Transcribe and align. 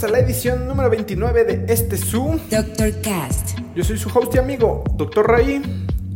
Bienvenidos 0.00 0.04
a 0.04 0.08
la 0.08 0.30
edición 0.30 0.66
número 0.66 0.88
29 0.88 1.44
de 1.44 1.72
este 1.72 1.98
su. 1.98 2.40
Dr. 2.48 3.02
Cast. 3.02 3.58
Yo 3.74 3.84
soy 3.84 3.98
su 3.98 4.08
host 4.08 4.34
y 4.34 4.38
amigo, 4.38 4.82
Dr. 4.96 5.26
Ray. 5.26 5.60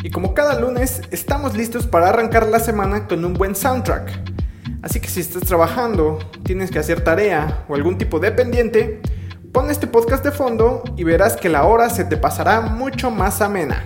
Y 0.03 0.11
como 0.11 0.33
cada 0.33 0.59
lunes, 0.59 1.03
estamos 1.11 1.55
listos 1.55 1.87
para 1.87 2.09
arrancar 2.09 2.47
la 2.47 2.61
semana 2.61 3.07
con 3.07 3.23
un 3.27 3.35
buen 3.35 3.55
soundtrack. 3.55 4.11
Así 4.81 5.01
que 5.01 5.09
si 5.09 5.21
estás 5.21 5.43
trabajando, 5.43 6.19
tienes 6.45 6.71
que 6.71 6.79
hacer 6.79 7.03
tarea 7.03 7.67
o 7.69 7.75
algún 7.75 7.99
tipo 7.99 8.21
de 8.21 8.33
pendiente, 8.33 9.03
pon 9.53 9.71
este 9.71 9.87
podcast 9.87 10.25
de 10.25 10.31
fondo 10.31 10.83
y 10.97 11.05
verás 11.05 11.37
que 11.37 11.51
la 11.51 11.65
hora 11.65 11.91
se 11.91 12.05
te 12.05 12.17
pasará 12.17 12.63
mucho 12.63 13.11
más 13.11 13.43
amena. 13.43 13.85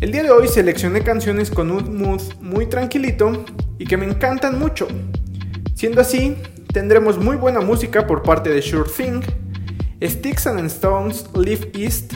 El 0.00 0.12
día 0.12 0.22
de 0.22 0.30
hoy 0.30 0.48
seleccioné 0.48 1.02
canciones 1.02 1.50
con 1.50 1.70
un 1.70 1.98
mood 1.98 2.22
muy 2.40 2.66
tranquilito 2.66 3.44
y 3.78 3.84
que 3.84 3.98
me 3.98 4.06
encantan 4.06 4.58
mucho. 4.58 4.88
Siendo 5.74 6.00
así, 6.00 6.38
tendremos 6.76 7.16
muy 7.16 7.36
buena 7.36 7.62
música 7.62 8.06
por 8.06 8.22
parte 8.22 8.50
de 8.50 8.60
Sure 8.60 8.86
Thing, 8.86 9.22
Sticks 10.04 10.46
and 10.46 10.66
Stones 10.66 11.24
Live 11.34 11.70
East, 11.72 12.12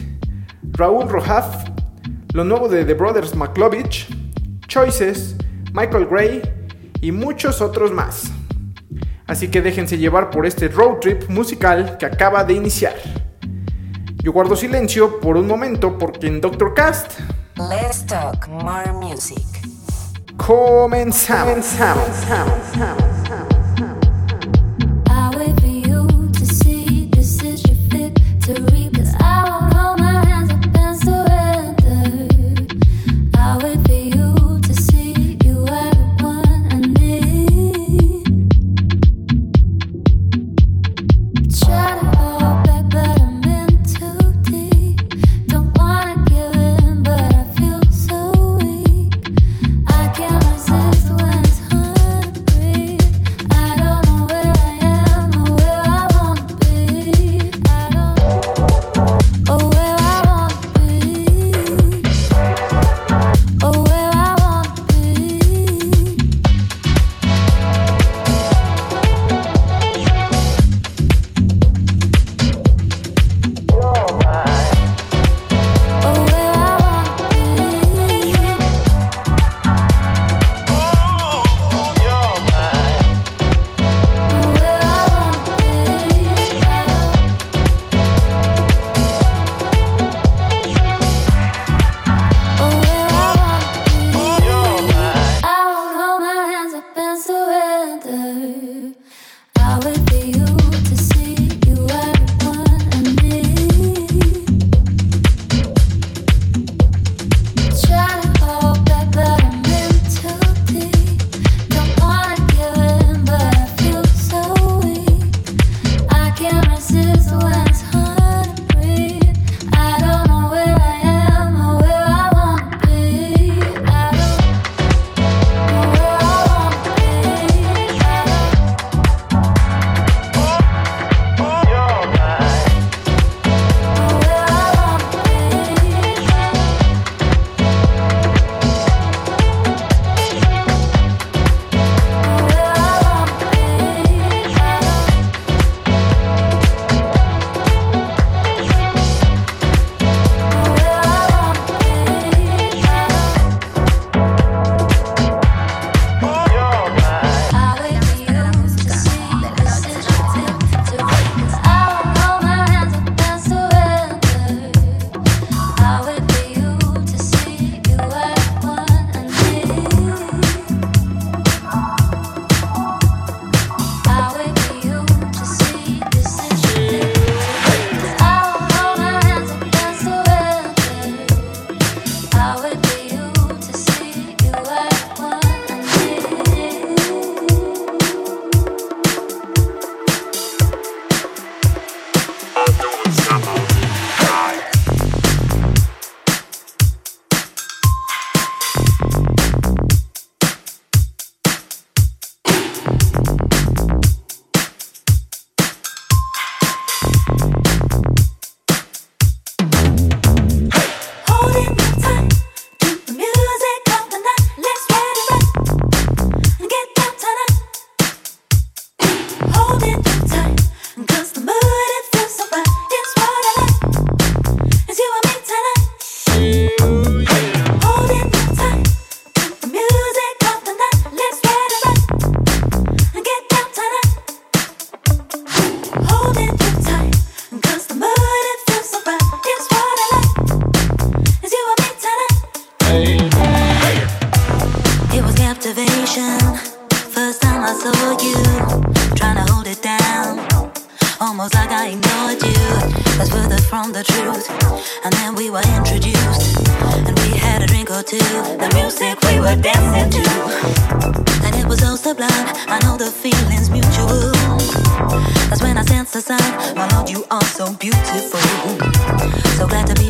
Raúl 0.73 1.09
Rojaf, 1.09 1.65
lo 2.35 2.45
nuevo 2.45 2.69
de 2.69 2.85
The 2.85 2.93
Brothers 2.93 3.35
McLovich, 3.35 4.07
Choices, 4.69 5.35
Michael 5.73 6.05
Gray 6.05 6.43
y 7.01 7.11
muchos 7.11 7.63
otros 7.63 7.91
más. 7.91 8.31
Así 9.27 9.49
que 9.49 9.63
déjense 9.63 9.97
llevar 9.97 10.29
por 10.29 10.45
este 10.45 10.69
road 10.69 10.99
trip 10.99 11.31
musical 11.31 11.97
que 11.97 12.05
acaba 12.05 12.45
de 12.45 12.53
iniciar. 12.53 12.97
Yo 14.23 14.31
guardo 14.31 14.57
silencio 14.57 15.21
por 15.21 15.39
un 15.39 15.47
momento 15.47 15.97
porque 15.97 16.27
en 16.27 16.39
Doctor 16.39 16.75
Cast 16.75 17.19
Let's 17.57 18.05
talk 18.05 18.47
more 18.47 18.93
music. 18.93 19.39
comenzamos. 20.37 21.65
I 21.81 23.20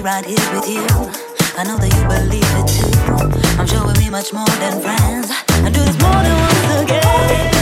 right 0.03 0.25
here 0.25 0.39
with 0.55 0.69
you. 0.69 0.87
I 1.59 1.65
know 1.65 1.77
that 1.77 1.93
you 1.93 2.03
believe 2.09 2.43
it 2.57 2.69
too. 2.69 3.61
I'm 3.61 3.67
sure 3.67 3.85
we'll 3.85 3.95
be 3.95 4.09
much 4.09 4.33
more 4.33 4.47
than 4.47 4.81
friends. 4.81 5.31
I 5.49 5.71
do 5.71 5.81
this 5.81 6.01
more 6.01 6.23
than 6.23 6.37
once 6.41 6.91
again. 6.91 7.60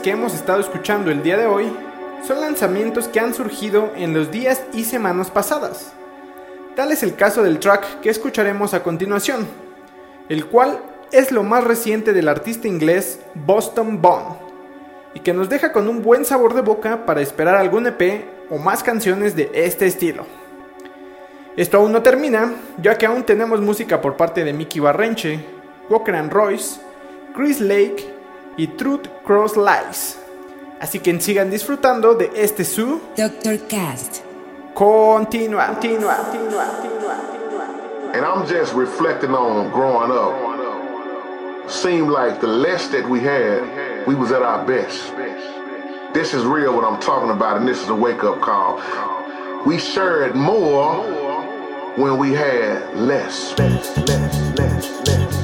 Que 0.00 0.10
hemos 0.10 0.34
estado 0.34 0.60
escuchando 0.60 1.10
el 1.10 1.22
día 1.22 1.36
de 1.36 1.46
hoy 1.46 1.70
son 2.26 2.40
lanzamientos 2.40 3.08
que 3.08 3.20
han 3.20 3.34
surgido 3.34 3.92
en 3.96 4.14
los 4.14 4.30
días 4.30 4.62
y 4.72 4.84
semanas 4.84 5.30
pasadas. 5.30 5.92
Tal 6.74 6.92
es 6.92 7.02
el 7.02 7.14
caso 7.14 7.42
del 7.42 7.58
track 7.58 8.00
que 8.00 8.08
escucharemos 8.08 8.72
a 8.72 8.82
continuación, 8.82 9.46
el 10.28 10.46
cual 10.46 10.80
es 11.12 11.32
lo 11.32 11.42
más 11.42 11.64
reciente 11.64 12.12
del 12.12 12.28
artista 12.28 12.66
inglés 12.66 13.20
Boston 13.34 14.00
Bond, 14.00 14.36
y 15.14 15.20
que 15.20 15.34
nos 15.34 15.48
deja 15.48 15.72
con 15.72 15.88
un 15.88 16.02
buen 16.02 16.24
sabor 16.24 16.54
de 16.54 16.62
boca 16.62 17.04
para 17.04 17.20
esperar 17.20 17.56
algún 17.56 17.86
EP 17.86 18.24
o 18.48 18.58
más 18.58 18.82
canciones 18.82 19.36
de 19.36 19.50
este 19.52 19.86
estilo. 19.86 20.24
Esto 21.56 21.78
aún 21.78 21.92
no 21.92 22.02
termina, 22.02 22.54
ya 22.80 22.96
que 22.96 23.06
aún 23.06 23.24
tenemos 23.24 23.60
música 23.60 24.00
por 24.00 24.16
parte 24.16 24.44
de 24.44 24.52
Mickey 24.52 24.80
Barrenche, 24.80 25.44
Walker 25.90 26.14
and 26.14 26.32
Royce, 26.32 26.80
Chris 27.34 27.60
Lake 27.60 28.19
y 28.60 28.66
Truth 28.76 29.08
Cross 29.24 29.56
Lies. 29.56 30.18
Así 30.80 30.98
que 30.98 31.18
sigan 31.18 31.50
disfrutando 31.50 32.14
de 32.14 32.30
este 32.34 32.64
su 32.64 33.00
Doctor 33.16 33.58
Cast. 33.68 34.18
continua, 34.74 35.68
continua, 35.68 36.16
continua, 36.16 36.64
continua. 36.82 38.12
And 38.12 38.24
I'm 38.24 38.46
just 38.46 38.74
reflecting 38.74 39.30
on 39.30 39.70
growing 39.70 40.10
up. 40.10 41.70
Seemed 41.70 42.10
like 42.10 42.40
the 42.40 42.48
less 42.48 42.88
that 42.88 43.08
we 43.08 43.20
had, 43.20 44.06
we 44.06 44.14
was 44.14 44.30
at 44.30 44.42
our 44.42 44.66
best. 44.66 45.14
This 46.12 46.34
is 46.34 46.44
real 46.44 46.74
what 46.74 46.84
I'm 46.84 47.00
talking 47.00 47.30
about, 47.30 47.56
and 47.56 47.66
this 47.66 47.80
is 47.82 47.88
a 47.88 47.94
wake-up 47.94 48.40
call. 48.40 48.80
We 49.64 49.78
shared 49.78 50.34
more 50.34 51.02
when 51.96 52.18
we 52.18 52.34
had 52.34 52.94
less. 52.94 53.56
less, 53.58 53.96
less, 53.96 54.08
less, 54.08 54.58
less, 54.58 55.06
less, 55.06 55.08
less, 55.08 55.39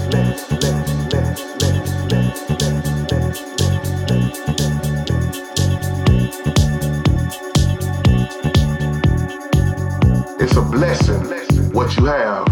what 11.87 11.97
you 11.97 12.05
have 12.07 12.49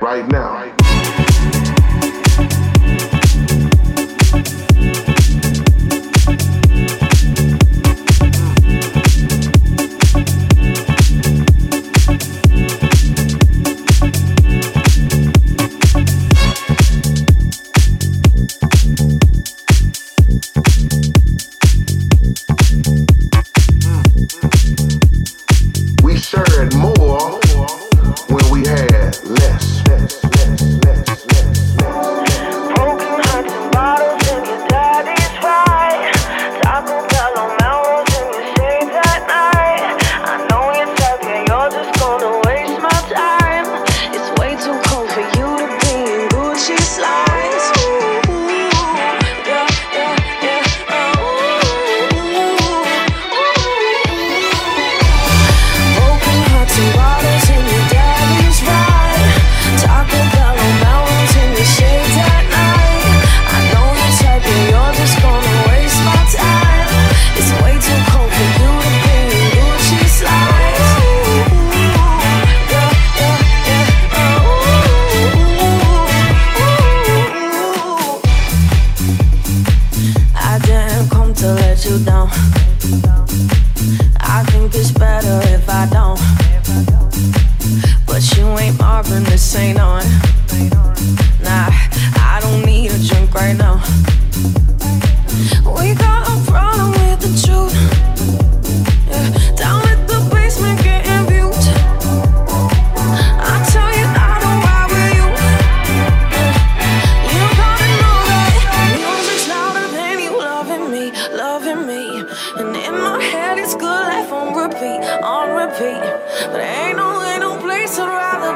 right 0.00 0.26
now. 0.28 0.81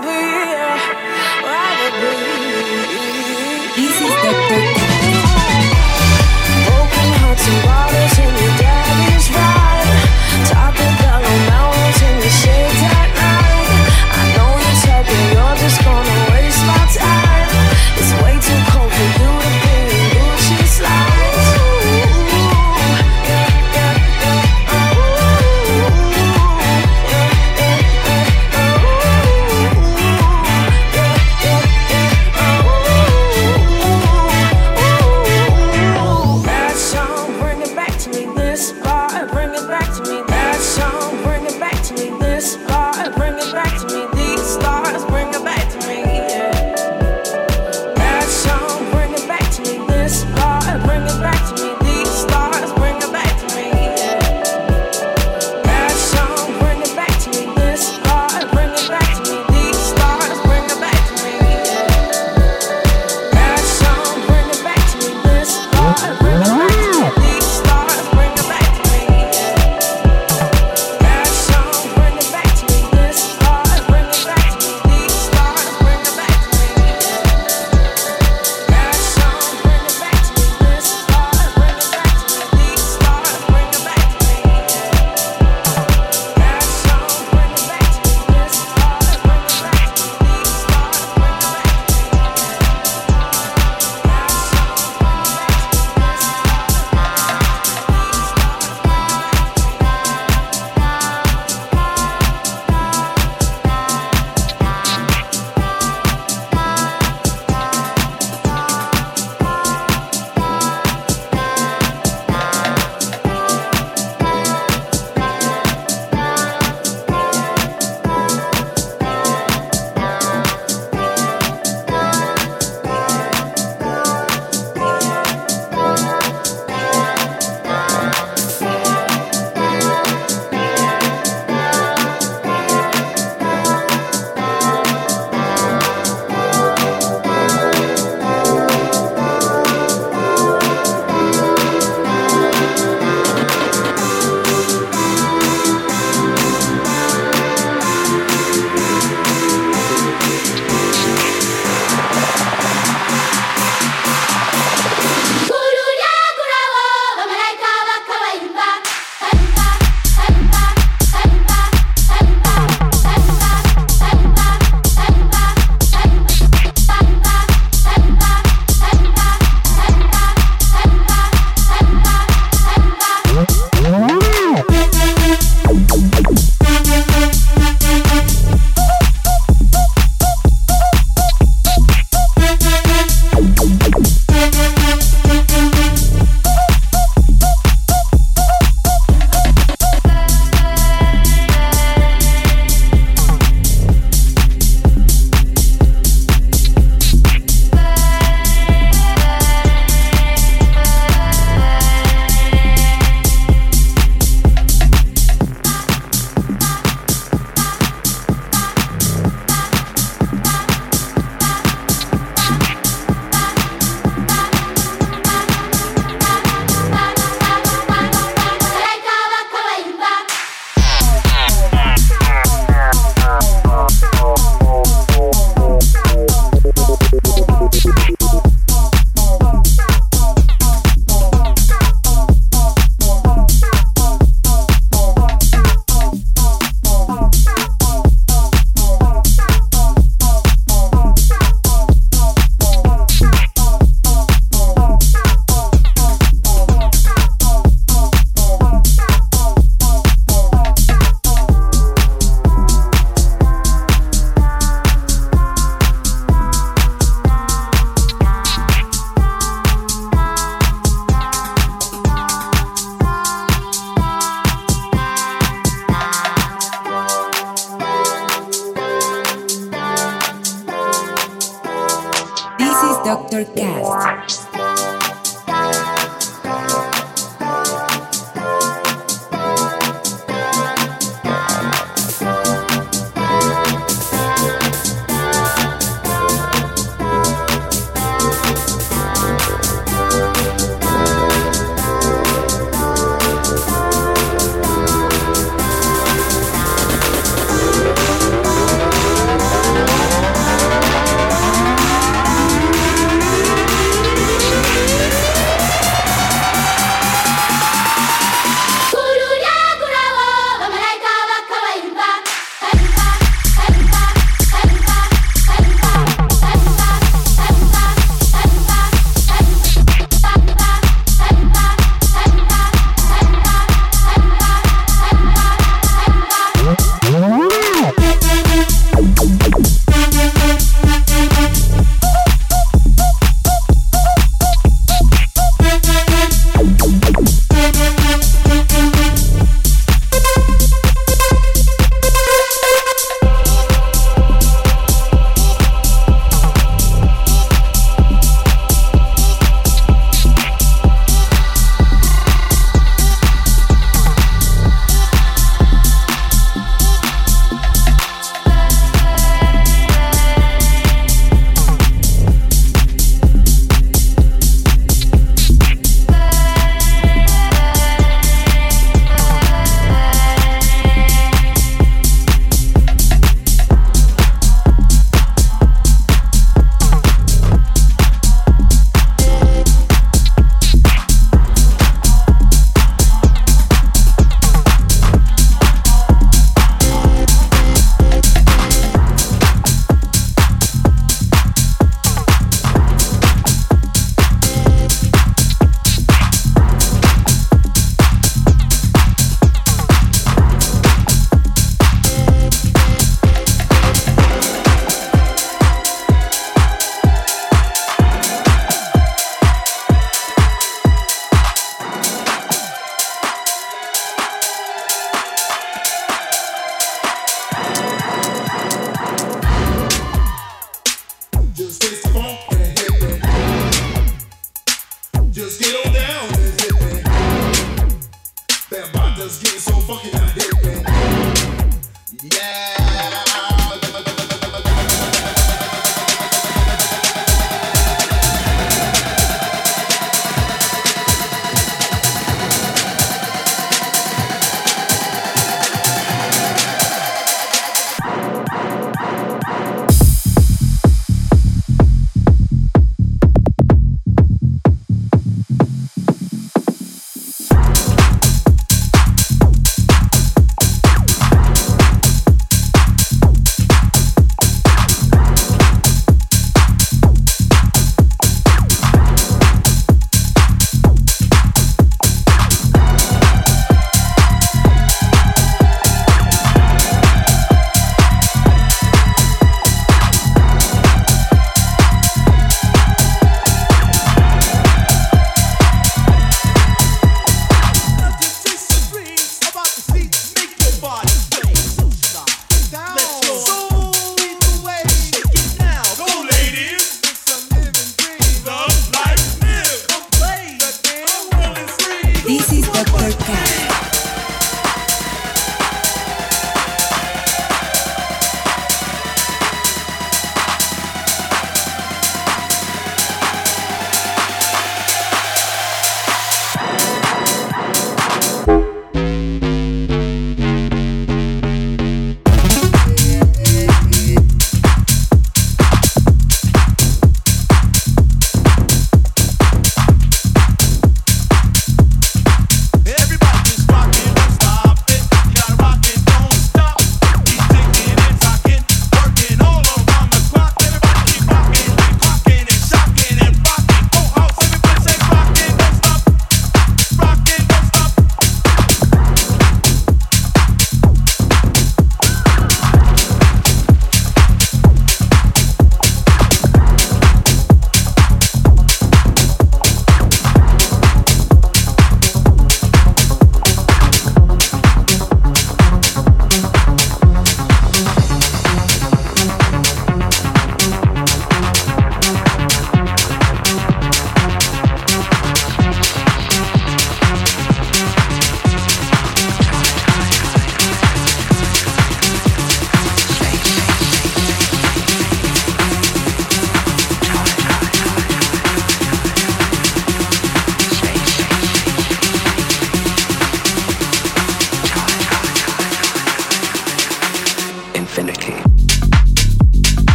Be, 0.00 0.31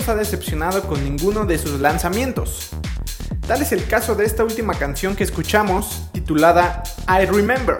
nos 0.00 0.08
ha 0.08 0.14
decepcionado 0.14 0.80
con 0.84 1.04
ninguno 1.04 1.44
de 1.44 1.58
sus 1.58 1.78
lanzamientos. 1.78 2.70
Tal 3.46 3.60
es 3.60 3.70
el 3.70 3.86
caso 3.86 4.14
de 4.14 4.24
esta 4.24 4.42
última 4.42 4.72
canción 4.72 5.14
que 5.14 5.24
escuchamos, 5.24 6.08
titulada 6.14 6.82
I 7.06 7.26
Remember. 7.26 7.76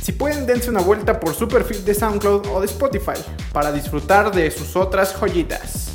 Si 0.00 0.12
pueden, 0.12 0.46
dense 0.46 0.70
una 0.70 0.82
vuelta 0.82 1.18
por 1.18 1.34
su 1.34 1.48
perfil 1.48 1.84
de 1.84 1.94
SoundCloud 1.94 2.46
o 2.46 2.60
de 2.60 2.66
Spotify 2.66 3.20
para 3.52 3.72
disfrutar 3.72 4.30
de 4.30 4.52
sus 4.52 4.76
otras 4.76 5.12
joyitas. 5.12 5.88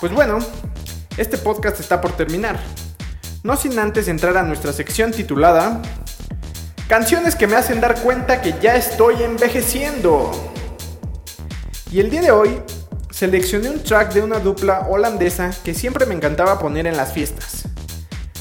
Pues 0.00 0.12
bueno, 0.12 0.40
este 1.16 1.38
podcast 1.38 1.78
está 1.78 2.00
por 2.00 2.10
terminar. 2.10 2.58
No 3.44 3.56
sin 3.56 3.78
antes 3.78 4.08
entrar 4.08 4.36
a 4.36 4.42
nuestra 4.42 4.72
sección 4.72 5.12
titulada 5.12 5.80
Canciones 6.88 7.36
que 7.36 7.46
me 7.46 7.54
hacen 7.54 7.80
dar 7.80 8.00
cuenta 8.00 8.42
que 8.42 8.56
ya 8.60 8.74
estoy 8.74 9.22
envejeciendo. 9.22 10.32
Y 11.92 12.00
el 12.00 12.10
día 12.10 12.22
de 12.22 12.32
hoy 12.32 12.60
seleccioné 13.20 13.68
un 13.68 13.82
track 13.82 14.14
de 14.14 14.22
una 14.22 14.38
dupla 14.38 14.86
holandesa 14.88 15.50
que 15.62 15.74
siempre 15.74 16.06
me 16.06 16.14
encantaba 16.14 16.58
poner 16.58 16.86
en 16.86 16.96
las 16.96 17.12
fiestas. 17.12 17.64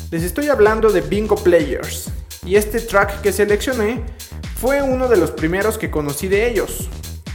Les 0.09 0.23
estoy 0.23 0.47
hablando 0.47 0.89
de 0.89 1.01
Bingo 1.01 1.35
Players. 1.35 2.05
Y 2.45 2.55
este 2.55 2.79
track 2.79 3.19
que 3.19 3.33
seleccioné 3.33 4.01
fue 4.55 4.81
uno 4.81 5.09
de 5.09 5.17
los 5.17 5.31
primeros 5.31 5.77
que 5.77 5.91
conocí 5.91 6.29
de 6.29 6.49
ellos, 6.49 6.87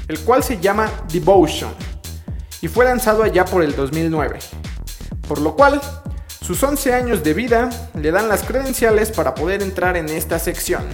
el 0.09 0.21
cual 0.21 0.43
se 0.43 0.59
llama 0.59 0.91
Devotion. 1.13 1.75
Y 2.63 2.69
fue 2.69 2.87
lanzado 2.87 3.23
allá 3.23 3.45
por 3.45 3.63
el 3.63 3.77
2009. 3.77 4.39
Por 5.29 5.43
lo 5.43 5.55
cual, 5.55 5.83
sus 6.41 6.63
11 6.63 6.95
años 6.95 7.23
de 7.23 7.35
vida 7.35 7.69
le 7.93 8.11
dan 8.11 8.27
las 8.27 8.43
credenciales 8.43 9.11
para 9.11 9.35
poder 9.35 9.63
entrar 9.63 9.99
en 9.99 10.09
esta 10.09 10.39
sección. 10.39 10.85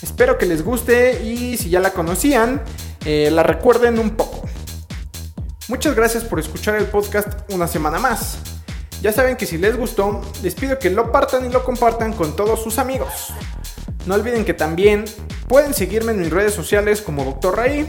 Espero 0.00 0.38
que 0.38 0.46
les 0.46 0.62
guste 0.62 1.20
y 1.24 1.56
si 1.56 1.68
ya 1.68 1.80
la 1.80 1.90
conocían, 1.90 2.62
eh, 3.04 3.28
la 3.32 3.42
recuerden 3.42 3.98
un 3.98 4.10
poco. 4.10 4.31
Muchas 5.68 5.94
gracias 5.94 6.24
por 6.24 6.40
escuchar 6.40 6.76
el 6.76 6.86
podcast 6.86 7.28
una 7.52 7.68
semana 7.68 7.98
más. 7.98 8.38
Ya 9.00 9.12
saben 9.12 9.36
que 9.36 9.46
si 9.46 9.58
les 9.58 9.76
gustó, 9.76 10.20
les 10.42 10.54
pido 10.54 10.78
que 10.78 10.90
lo 10.90 11.10
partan 11.12 11.44
y 11.46 11.48
lo 11.48 11.64
compartan 11.64 12.12
con 12.12 12.36
todos 12.36 12.62
sus 12.62 12.78
amigos. 12.78 13.32
No 14.06 14.14
olviden 14.14 14.44
que 14.44 14.54
también 14.54 15.04
pueden 15.48 15.74
seguirme 15.74 16.12
en 16.12 16.20
mis 16.20 16.30
redes 16.30 16.54
sociales 16.54 17.00
como 17.00 17.24
Dr. 17.24 17.56
Ray. 17.56 17.88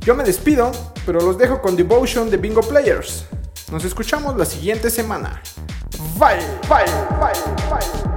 Yo 0.00 0.14
me 0.14 0.24
despido, 0.24 0.70
pero 1.04 1.20
los 1.20 1.36
dejo 1.36 1.60
con 1.60 1.76
Devotion 1.76 2.30
de 2.30 2.36
Bingo 2.36 2.62
Players. 2.62 3.26
Nos 3.70 3.84
escuchamos 3.84 4.36
la 4.36 4.44
siguiente 4.44 4.90
semana. 4.90 5.42
Bye, 6.18 6.38
bye, 6.68 6.84
bye, 7.18 7.32
bye, 7.68 7.68
bye. 7.68 8.15